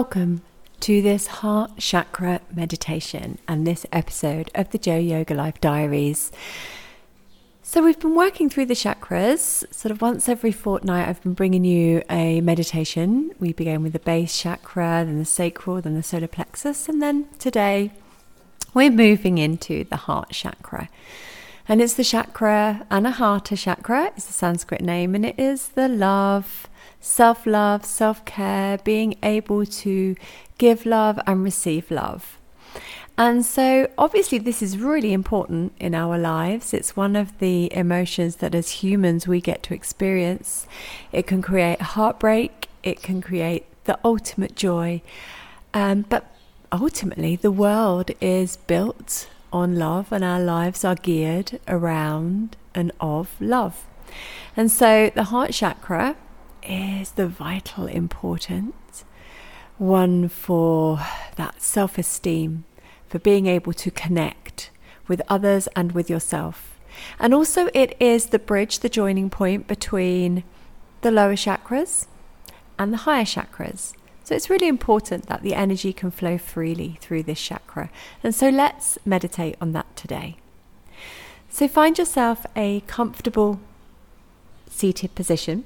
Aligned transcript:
Welcome 0.00 0.42
to 0.80 1.00
this 1.00 1.26
heart 1.26 1.78
chakra 1.78 2.42
meditation 2.54 3.38
and 3.48 3.66
this 3.66 3.86
episode 3.90 4.50
of 4.54 4.70
the 4.70 4.76
Jo 4.76 4.98
Yoga 4.98 5.32
Life 5.32 5.58
Diaries. 5.58 6.30
So, 7.62 7.82
we've 7.82 7.98
been 7.98 8.14
working 8.14 8.50
through 8.50 8.66
the 8.66 8.74
chakras 8.74 9.64
sort 9.72 9.90
of 9.90 10.02
once 10.02 10.28
every 10.28 10.52
fortnight. 10.52 11.08
I've 11.08 11.22
been 11.22 11.32
bringing 11.32 11.64
you 11.64 12.02
a 12.10 12.42
meditation. 12.42 13.30
We 13.40 13.54
began 13.54 13.82
with 13.82 13.94
the 13.94 13.98
base 13.98 14.38
chakra, 14.38 15.02
then 15.06 15.18
the 15.18 15.24
sacral, 15.24 15.80
then 15.80 15.94
the 15.94 16.02
solar 16.02 16.28
plexus, 16.28 16.90
and 16.90 17.00
then 17.00 17.28
today 17.38 17.90
we're 18.74 18.90
moving 18.90 19.38
into 19.38 19.84
the 19.84 19.96
heart 19.96 20.28
chakra. 20.28 20.90
And 21.66 21.80
it's 21.80 21.94
the 21.94 22.04
chakra, 22.04 22.86
Anahata 22.90 23.56
chakra, 23.56 24.12
is 24.14 24.26
the 24.26 24.34
Sanskrit 24.34 24.82
name, 24.82 25.14
and 25.14 25.24
it 25.24 25.38
is 25.38 25.68
the 25.68 25.88
love 25.88 26.68
self 27.06 27.46
love, 27.46 27.84
self 27.84 28.24
care, 28.24 28.78
being 28.78 29.16
able 29.22 29.64
to 29.64 30.16
give 30.58 30.84
love 30.84 31.20
and 31.26 31.44
receive 31.44 31.90
love. 31.90 32.38
And 33.16 33.46
so, 33.46 33.88
obviously, 33.96 34.38
this 34.38 34.60
is 34.60 34.76
really 34.76 35.12
important 35.14 35.72
in 35.78 35.94
our 35.94 36.18
lives. 36.18 36.74
It's 36.74 36.96
one 36.96 37.16
of 37.16 37.38
the 37.38 37.72
emotions 37.72 38.36
that 38.36 38.54
as 38.54 38.82
humans 38.82 39.26
we 39.26 39.40
get 39.40 39.62
to 39.64 39.74
experience. 39.74 40.66
It 41.12 41.26
can 41.26 41.40
create 41.40 41.80
heartbreak, 41.80 42.68
it 42.82 43.02
can 43.02 43.22
create 43.22 43.64
the 43.84 43.98
ultimate 44.04 44.54
joy. 44.54 45.00
Um, 45.72 46.04
but 46.08 46.26
ultimately, 46.72 47.36
the 47.36 47.52
world 47.52 48.10
is 48.20 48.56
built 48.56 49.28
on 49.52 49.76
love, 49.76 50.12
and 50.12 50.24
our 50.24 50.40
lives 50.40 50.84
are 50.84 50.96
geared 50.96 51.60
around 51.66 52.56
and 52.74 52.92
of 53.00 53.30
love. 53.40 53.84
And 54.56 54.70
so, 54.70 55.10
the 55.14 55.24
heart 55.24 55.52
chakra 55.52 56.16
is 56.68 57.12
the 57.12 57.26
vital 57.26 57.86
importance 57.86 59.04
one 59.78 60.28
for 60.28 61.00
that 61.36 61.60
self 61.60 61.98
esteem, 61.98 62.64
for 63.08 63.18
being 63.18 63.46
able 63.46 63.72
to 63.74 63.90
connect 63.90 64.70
with 65.06 65.22
others 65.28 65.68
and 65.76 65.92
with 65.92 66.08
yourself. 66.10 66.78
And 67.18 67.34
also, 67.34 67.68
it 67.74 67.94
is 68.00 68.26
the 68.26 68.38
bridge, 68.38 68.78
the 68.78 68.88
joining 68.88 69.28
point 69.28 69.66
between 69.66 70.44
the 71.02 71.10
lower 71.10 71.34
chakras 71.34 72.06
and 72.78 72.92
the 72.92 72.98
higher 72.98 73.24
chakras. 73.24 73.92
So, 74.24 74.34
it's 74.34 74.50
really 74.50 74.68
important 74.68 75.26
that 75.26 75.42
the 75.42 75.54
energy 75.54 75.92
can 75.92 76.10
flow 76.10 76.38
freely 76.38 76.98
through 77.00 77.24
this 77.24 77.40
chakra. 77.40 77.90
And 78.22 78.34
so, 78.34 78.48
let's 78.48 78.98
meditate 79.04 79.56
on 79.60 79.72
that 79.72 79.94
today. 79.94 80.36
So, 81.50 81.68
find 81.68 81.98
yourself 81.98 82.46
a 82.56 82.80
comfortable 82.86 83.60
seated 84.70 85.14
position 85.14 85.64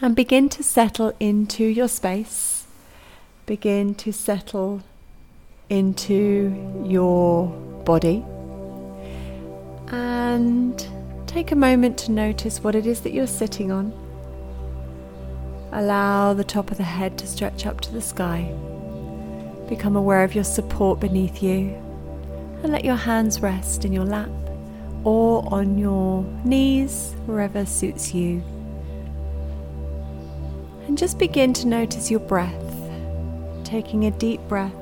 and 0.00 0.14
begin 0.14 0.48
to 0.48 0.62
settle 0.62 1.12
into 1.18 1.64
your 1.64 1.88
space. 1.88 2.66
Begin 3.46 3.94
to 3.96 4.12
settle 4.12 4.82
into 5.68 6.84
your 6.84 7.48
body. 7.84 8.24
And 9.88 10.86
take 11.26 11.50
a 11.50 11.56
moment 11.56 11.98
to 11.98 12.12
notice 12.12 12.62
what 12.62 12.74
it 12.74 12.86
is 12.86 13.00
that 13.00 13.12
you're 13.12 13.26
sitting 13.26 13.72
on. 13.72 13.92
Allow 15.72 16.34
the 16.34 16.44
top 16.44 16.70
of 16.70 16.76
the 16.76 16.84
head 16.84 17.18
to 17.18 17.26
stretch 17.26 17.66
up 17.66 17.80
to 17.82 17.92
the 17.92 18.00
sky. 18.00 18.52
Become 19.68 19.96
aware 19.96 20.24
of 20.24 20.34
your 20.34 20.44
support 20.44 21.00
beneath 21.00 21.42
you. 21.42 21.74
And 22.62 22.72
let 22.72 22.84
your 22.84 22.96
hands 22.96 23.40
rest 23.40 23.84
in 23.84 23.92
your 23.92 24.04
lap 24.04 24.30
or 25.04 25.46
on 25.52 25.78
your 25.78 26.22
knees, 26.44 27.14
wherever 27.26 27.64
suits 27.66 28.14
you. 28.14 28.42
And 30.88 30.96
just 30.96 31.18
begin 31.18 31.52
to 31.52 31.66
notice 31.66 32.10
your 32.10 32.20
breath, 32.20 32.74
taking 33.62 34.06
a 34.06 34.10
deep 34.10 34.40
breath 34.48 34.74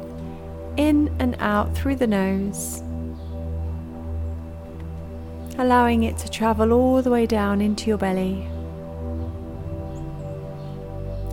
in 0.77 1.15
and 1.19 1.35
out 1.41 1.75
through 1.75 1.97
the 1.97 2.07
nose, 2.07 2.81
allowing 5.59 6.05
it 6.05 6.17
to 6.19 6.31
travel 6.31 6.73
all 6.73 7.03
the 7.03 7.11
way 7.11 7.27
down 7.27 7.61
into 7.61 7.89
your 7.89 7.99
belly. 7.99 8.47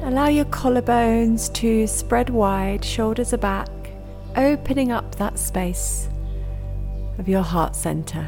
Allow 0.01 0.27
your 0.27 0.45
collarbones 0.45 1.53
to 1.53 1.85
spread 1.85 2.31
wide, 2.31 2.83
shoulders 2.83 3.31
are 3.31 3.37
back, 3.37 3.69
opening 4.35 4.91
up 4.91 5.15
that 5.15 5.37
space 5.37 6.09
of 7.19 7.29
your 7.29 7.43
heart 7.43 7.75
center. 7.75 8.27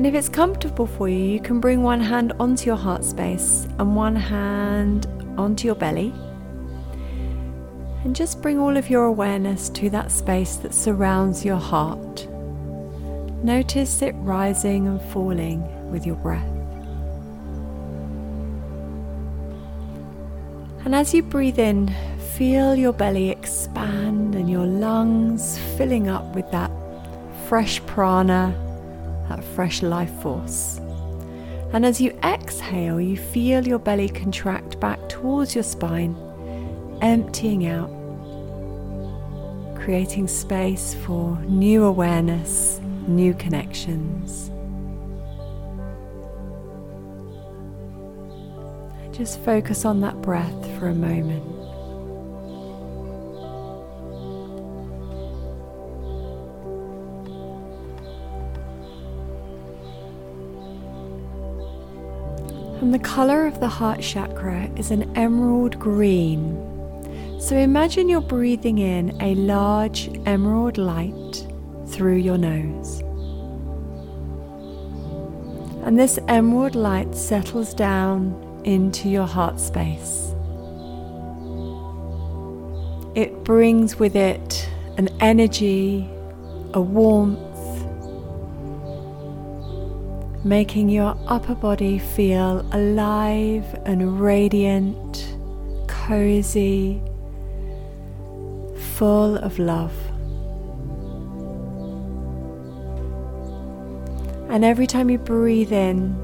And 0.00 0.06
if 0.06 0.14
it's 0.14 0.30
comfortable 0.30 0.86
for 0.86 1.10
you, 1.10 1.18
you 1.18 1.40
can 1.40 1.60
bring 1.60 1.82
one 1.82 2.00
hand 2.00 2.32
onto 2.40 2.64
your 2.64 2.76
heart 2.76 3.04
space 3.04 3.68
and 3.78 3.94
one 3.94 4.16
hand 4.16 5.06
onto 5.36 5.66
your 5.66 5.74
belly. 5.74 6.14
And 8.02 8.16
just 8.16 8.40
bring 8.40 8.58
all 8.58 8.78
of 8.78 8.88
your 8.88 9.04
awareness 9.04 9.68
to 9.68 9.90
that 9.90 10.10
space 10.10 10.56
that 10.56 10.72
surrounds 10.72 11.44
your 11.44 11.58
heart. 11.58 12.26
Notice 13.44 14.00
it 14.00 14.12
rising 14.20 14.88
and 14.88 15.02
falling 15.12 15.60
with 15.90 16.06
your 16.06 16.16
breath. 16.16 16.48
And 20.86 20.94
as 20.94 21.12
you 21.12 21.22
breathe 21.22 21.58
in, 21.58 21.94
feel 22.38 22.74
your 22.74 22.94
belly 22.94 23.28
expand 23.28 24.34
and 24.34 24.48
your 24.48 24.64
lungs 24.64 25.58
filling 25.76 26.08
up 26.08 26.34
with 26.34 26.50
that 26.52 26.70
fresh 27.48 27.84
prana 27.84 28.68
that 29.30 29.42
fresh 29.42 29.80
life 29.80 30.12
force. 30.20 30.78
And 31.72 31.86
as 31.86 32.00
you 32.00 32.10
exhale, 32.24 33.00
you 33.00 33.16
feel 33.16 33.66
your 33.66 33.78
belly 33.78 34.08
contract 34.08 34.78
back 34.80 34.98
towards 35.08 35.54
your 35.54 35.62
spine, 35.64 36.16
emptying 37.00 37.66
out, 37.66 37.88
creating 39.76 40.26
space 40.26 40.94
for 41.06 41.38
new 41.46 41.84
awareness, 41.84 42.80
new 43.06 43.32
connections. 43.34 44.50
Just 49.16 49.38
focus 49.40 49.84
on 49.84 50.00
that 50.00 50.20
breath 50.22 50.78
for 50.78 50.88
a 50.88 50.94
moment. 50.94 51.59
And 62.90 62.98
the 62.98 63.08
color 63.08 63.46
of 63.46 63.60
the 63.60 63.68
heart 63.68 64.00
chakra 64.00 64.68
is 64.74 64.90
an 64.90 65.16
emerald 65.16 65.78
green. 65.78 66.56
So 67.38 67.56
imagine 67.56 68.08
you're 68.08 68.20
breathing 68.20 68.78
in 68.78 69.16
a 69.22 69.36
large 69.36 70.10
emerald 70.26 70.76
light 70.76 71.46
through 71.86 72.16
your 72.16 72.36
nose. 72.36 72.98
And 75.86 75.96
this 76.00 76.18
emerald 76.26 76.74
light 76.74 77.14
settles 77.14 77.74
down 77.74 78.34
into 78.64 79.08
your 79.08 79.28
heart 79.28 79.60
space. 79.60 80.34
It 83.14 83.44
brings 83.44 84.00
with 84.00 84.16
it 84.16 84.68
an 84.96 85.10
energy, 85.20 86.10
a 86.74 86.80
warmth, 86.80 87.49
making 90.44 90.88
your 90.88 91.16
upper 91.26 91.54
body 91.54 91.98
feel 91.98 92.66
alive 92.72 93.64
and 93.84 94.20
radiant, 94.20 95.36
cozy, 95.86 97.02
full 98.94 99.36
of 99.36 99.58
love. 99.58 99.92
And 104.50 104.64
every 104.64 104.86
time 104.86 105.10
you 105.10 105.18
breathe 105.18 105.72
in, 105.72 106.16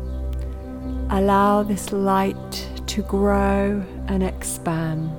allow 1.10 1.62
this 1.62 1.92
light 1.92 2.68
to 2.86 3.02
grow 3.02 3.84
and 4.08 4.22
expand. 4.22 5.10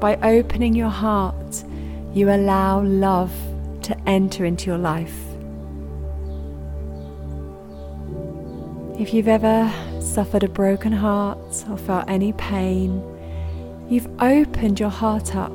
By 0.00 0.16
opening 0.16 0.74
your 0.74 0.90
heart 0.90 1.64
you 2.16 2.30
allow 2.30 2.80
love 2.80 3.30
to 3.82 3.94
enter 4.08 4.46
into 4.46 4.70
your 4.70 4.78
life. 4.78 5.14
If 8.98 9.12
you've 9.12 9.28
ever 9.28 9.70
suffered 10.00 10.42
a 10.42 10.48
broken 10.48 10.92
heart 10.92 11.62
or 11.68 11.76
felt 11.76 12.08
any 12.08 12.32
pain, 12.32 13.02
you've 13.90 14.08
opened 14.18 14.80
your 14.80 14.88
heart 14.88 15.36
up 15.36 15.52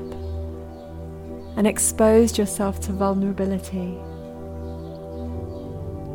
and 1.57 1.65
exposed 1.65 2.37
yourself 2.37 2.79
to 2.81 2.91
vulnerability. 2.91 3.97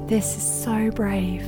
This 0.07 0.37
is 0.37 0.45
so 0.45 0.93
brave. 0.93 1.45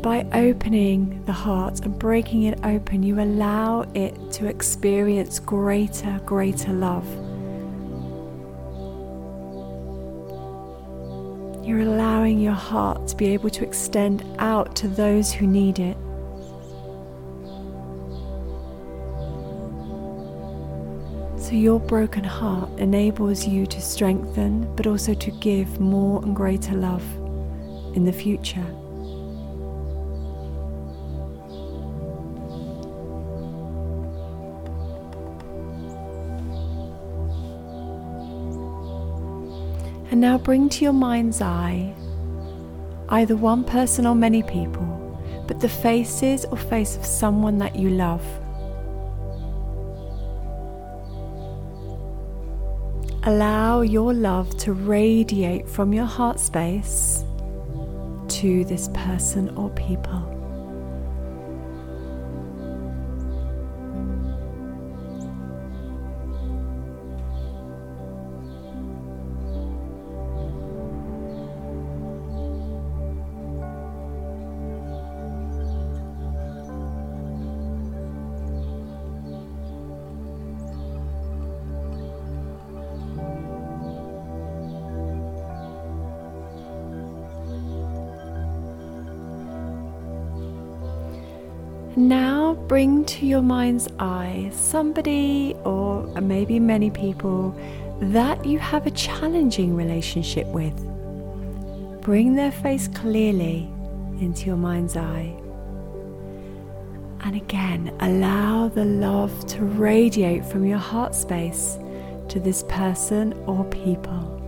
By 0.00 0.26
opening 0.32 1.22
the 1.26 1.32
heart 1.32 1.80
and 1.80 1.98
breaking 1.98 2.44
it 2.44 2.58
open, 2.64 3.02
you 3.02 3.20
allow 3.20 3.82
it 3.94 4.14
to 4.32 4.46
experience 4.46 5.38
greater, 5.38 6.20
greater 6.24 6.72
love. 6.72 7.06
You're 11.64 11.80
allowing 11.80 12.40
your 12.40 12.54
heart 12.54 13.08
to 13.08 13.16
be 13.16 13.28
able 13.28 13.50
to 13.50 13.64
extend 13.64 14.24
out 14.38 14.74
to 14.76 14.88
those 14.88 15.32
who 15.32 15.46
need 15.46 15.78
it. 15.78 15.96
So, 21.40 21.52
your 21.52 21.80
broken 21.80 22.24
heart 22.24 22.70
enables 22.78 23.46
you 23.46 23.66
to 23.66 23.80
strengthen, 23.80 24.74
but 24.76 24.86
also 24.86 25.14
to 25.14 25.30
give 25.32 25.80
more 25.80 26.22
and 26.22 26.34
greater 26.34 26.74
love 26.74 27.04
in 27.94 28.04
the 28.04 28.12
future. 28.12 28.66
And 40.10 40.20
now 40.20 40.38
bring 40.38 40.68
to 40.70 40.84
your 40.84 40.92
mind's 40.92 41.40
eye 41.40 41.94
either 43.10 43.36
one 43.36 43.64
person 43.64 44.06
or 44.06 44.14
many 44.14 44.42
people, 44.42 44.86
but 45.46 45.60
the 45.60 45.68
faces 45.68 46.44
or 46.44 46.56
face 46.56 46.96
of 46.96 47.04
someone 47.04 47.58
that 47.58 47.76
you 47.76 47.90
love. 47.90 48.24
Allow 53.24 53.82
your 53.82 54.14
love 54.14 54.56
to 54.58 54.72
radiate 54.72 55.68
from 55.68 55.92
your 55.92 56.06
heart 56.06 56.40
space 56.40 57.24
to 58.28 58.64
this 58.64 58.88
person 58.94 59.50
or 59.56 59.68
people. 59.70 60.39
Now 91.96 92.54
bring 92.68 93.04
to 93.06 93.26
your 93.26 93.42
mind's 93.42 93.88
eye 93.98 94.50
somebody 94.54 95.56
or 95.64 96.04
maybe 96.20 96.60
many 96.60 96.88
people 96.88 97.52
that 98.00 98.46
you 98.46 98.60
have 98.60 98.86
a 98.86 98.92
challenging 98.92 99.74
relationship 99.74 100.46
with. 100.46 100.74
Bring 102.00 102.36
their 102.36 102.52
face 102.52 102.86
clearly 102.86 103.68
into 104.20 104.46
your 104.46 104.56
mind's 104.56 104.96
eye. 104.96 105.36
And 107.24 107.34
again, 107.34 107.92
allow 107.98 108.68
the 108.68 108.84
love 108.84 109.46
to 109.48 109.64
radiate 109.64 110.44
from 110.44 110.64
your 110.64 110.78
heart 110.78 111.14
space 111.14 111.76
to 112.28 112.38
this 112.38 112.62
person 112.68 113.32
or 113.46 113.64
people. 113.64 114.39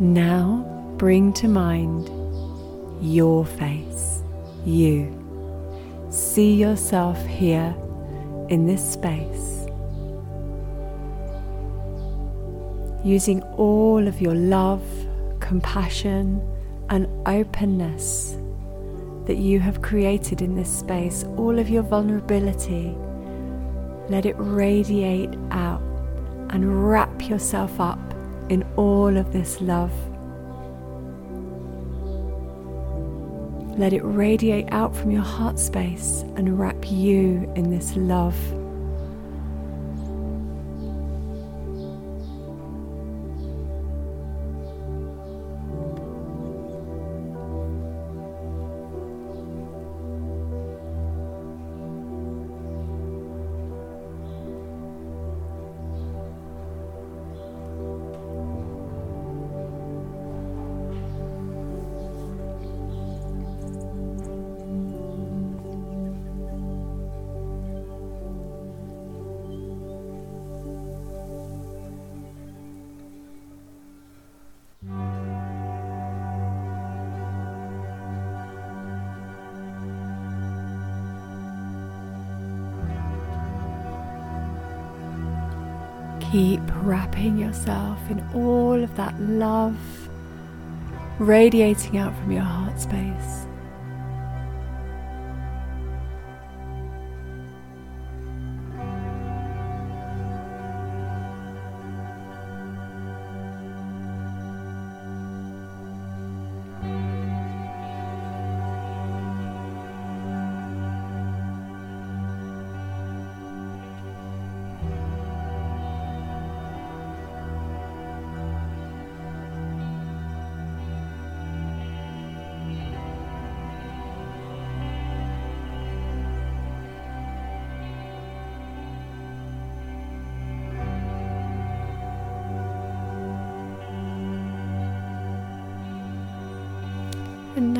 Now 0.00 0.94
bring 0.96 1.32
to 1.34 1.48
mind 1.48 2.08
your 3.00 3.44
face, 3.44 4.22
you. 4.64 5.12
See 6.10 6.54
yourself 6.54 7.24
here 7.26 7.74
in 8.48 8.64
this 8.64 8.92
space. 8.92 9.66
Using 13.04 13.42
all 13.56 14.06
of 14.06 14.20
your 14.20 14.36
love, 14.36 14.84
compassion, 15.40 16.42
and 16.90 17.08
openness 17.26 18.36
that 19.26 19.38
you 19.38 19.58
have 19.58 19.82
created 19.82 20.42
in 20.42 20.54
this 20.54 20.70
space, 20.70 21.24
all 21.36 21.58
of 21.58 21.68
your 21.68 21.82
vulnerability, 21.82 22.96
let 24.08 24.26
it 24.26 24.36
radiate 24.38 25.34
out 25.50 25.82
and 26.50 26.88
wrap 26.88 27.28
yourself 27.28 27.80
up 27.80 28.07
in 28.48 28.62
all 28.76 29.16
of 29.16 29.32
this 29.32 29.60
love. 29.60 29.92
Let 33.78 33.92
it 33.92 34.02
radiate 34.02 34.66
out 34.72 34.96
from 34.96 35.10
your 35.10 35.22
heart 35.22 35.58
space 35.58 36.24
and 36.36 36.58
wrap 36.58 36.90
you 36.90 37.50
in 37.54 37.70
this 37.70 37.94
love. 37.94 38.34
Keep 86.30 86.60
wrapping 86.82 87.38
yourself 87.38 87.98
in 88.10 88.22
all 88.34 88.82
of 88.82 88.94
that 88.96 89.18
love 89.18 89.76
radiating 91.18 91.96
out 91.96 92.14
from 92.18 92.32
your 92.32 92.42
heart 92.42 92.78
space. 92.78 93.47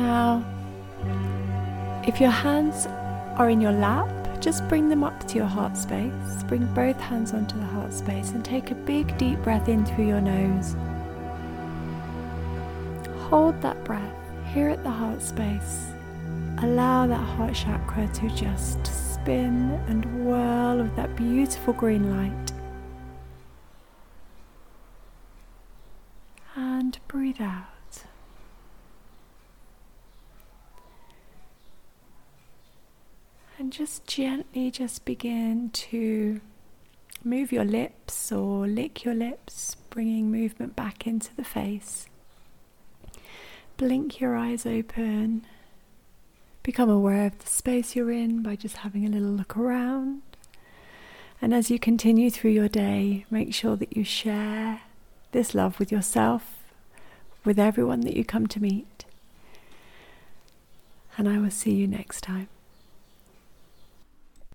Now, 0.09 0.43
if 2.07 2.19
your 2.19 2.31
hands 2.31 2.87
are 3.37 3.49
in 3.51 3.61
your 3.61 3.71
lap, 3.71 4.09
just 4.41 4.67
bring 4.67 4.89
them 4.89 5.03
up 5.03 5.27
to 5.27 5.35
your 5.35 5.51
heart 5.57 5.77
space. 5.77 6.43
Bring 6.47 6.65
both 6.73 6.99
hands 6.99 7.31
onto 7.33 7.55
the 7.59 7.65
heart 7.75 7.93
space 7.93 8.31
and 8.31 8.43
take 8.43 8.71
a 8.71 8.75
big 8.75 9.15
deep 9.19 9.37
breath 9.43 9.69
in 9.69 9.85
through 9.85 10.07
your 10.07 10.21
nose. 10.21 10.75
Hold 13.29 13.61
that 13.61 13.83
breath 13.83 14.17
here 14.51 14.69
at 14.69 14.81
the 14.83 14.89
heart 14.89 15.21
space. 15.21 15.91
Allow 16.63 17.05
that 17.05 17.25
heart 17.35 17.53
chakra 17.53 18.07
to 18.07 18.29
just 18.29 18.81
spin 19.13 19.55
and 19.87 20.03
whirl 20.25 20.77
with 20.81 20.95
that 20.95 21.15
beautiful 21.15 21.73
green 21.73 22.09
light. 22.17 22.51
And 26.55 26.97
breathe 27.07 27.41
out. 27.41 27.78
Just 33.69 34.07
gently 34.07 34.71
just 34.71 35.05
begin 35.05 35.69
to 35.71 36.41
move 37.23 37.51
your 37.51 37.63
lips 37.63 38.31
or 38.31 38.67
lick 38.67 39.03
your 39.05 39.13
lips, 39.13 39.75
bringing 39.91 40.31
movement 40.31 40.75
back 40.75 41.05
into 41.05 41.35
the 41.35 41.43
face. 41.43 42.07
Blink 43.77 44.19
your 44.19 44.35
eyes 44.35 44.65
open. 44.65 45.45
Become 46.63 46.89
aware 46.89 47.27
of 47.27 47.37
the 47.39 47.47
space 47.47 47.95
you're 47.95 48.11
in 48.11 48.41
by 48.41 48.55
just 48.55 48.77
having 48.77 49.05
a 49.05 49.09
little 49.09 49.29
look 49.29 49.55
around. 49.55 50.23
And 51.41 51.53
as 51.53 51.69
you 51.69 51.77
continue 51.77 52.31
through 52.31 52.51
your 52.51 52.69
day, 52.69 53.25
make 53.29 53.53
sure 53.53 53.75
that 53.75 53.95
you 53.95 54.03
share 54.03 54.81
this 55.31 55.53
love 55.53 55.79
with 55.79 55.91
yourself, 55.91 56.57
with 57.45 57.59
everyone 57.59 58.01
that 58.01 58.17
you 58.17 58.25
come 58.25 58.47
to 58.47 58.59
meet. 58.59 59.05
And 61.17 61.29
I 61.29 61.37
will 61.37 61.51
see 61.51 61.73
you 61.73 61.87
next 61.87 62.21
time. 62.21 62.49